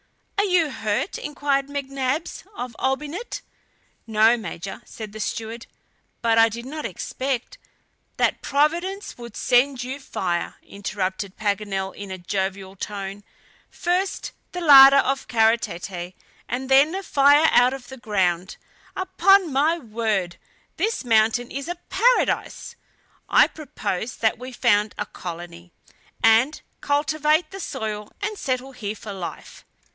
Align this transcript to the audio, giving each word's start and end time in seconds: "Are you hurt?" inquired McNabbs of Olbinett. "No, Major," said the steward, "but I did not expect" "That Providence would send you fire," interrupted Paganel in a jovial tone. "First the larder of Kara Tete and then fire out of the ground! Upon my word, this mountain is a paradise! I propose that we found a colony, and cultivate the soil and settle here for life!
"Are 0.39 0.43
you 0.53 0.71
hurt?" 0.71 1.19
inquired 1.19 1.67
McNabbs 1.67 2.43
of 2.57 2.75
Olbinett. 2.79 3.41
"No, 4.07 4.35
Major," 4.35 4.81
said 4.83 5.11
the 5.13 5.19
steward, 5.19 5.67
"but 6.23 6.37
I 6.39 6.49
did 6.49 6.65
not 6.65 6.85
expect" 6.85 7.59
"That 8.17 8.41
Providence 8.41 9.17
would 9.19 9.37
send 9.37 9.83
you 9.83 9.99
fire," 9.99 10.55
interrupted 10.63 11.37
Paganel 11.37 11.93
in 11.95 12.09
a 12.09 12.17
jovial 12.17 12.75
tone. 12.75 13.23
"First 13.69 14.31
the 14.53 14.59
larder 14.59 14.97
of 14.97 15.27
Kara 15.27 15.57
Tete 15.59 16.15
and 16.49 16.67
then 16.67 17.01
fire 17.03 17.47
out 17.51 17.71
of 17.73 17.87
the 17.89 17.97
ground! 17.97 18.57
Upon 18.95 19.53
my 19.53 19.77
word, 19.77 20.37
this 20.77 21.05
mountain 21.05 21.51
is 21.51 21.67
a 21.67 21.75
paradise! 21.89 22.75
I 23.29 23.47
propose 23.47 24.15
that 24.17 24.39
we 24.39 24.51
found 24.51 24.95
a 24.97 25.05
colony, 25.05 25.71
and 26.23 26.59
cultivate 26.81 27.51
the 27.51 27.59
soil 27.61 28.11
and 28.21 28.35
settle 28.37 28.71
here 28.71 28.95
for 28.95 29.13
life! 29.13 29.63